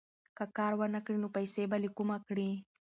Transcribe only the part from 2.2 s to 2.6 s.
کړې؟